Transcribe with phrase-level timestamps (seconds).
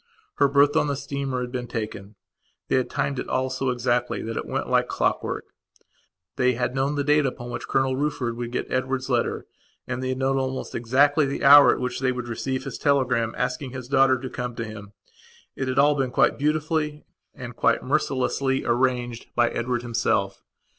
[0.37, 2.15] Her berth on the steamer had been taken.
[2.69, 5.45] They had timed it all so exactly that it went like clockwork.
[6.37, 9.45] They had known the date upon which Colonel Rufford would get Edward's letter
[9.85, 13.35] and they had known almost exactly the hour at which they would receive his telegram
[13.37, 14.93] asking his daughter to come to him.
[15.55, 17.05] It had all been quite beautifully
[17.35, 20.41] and quite mercilessly arranged, by Edward himself.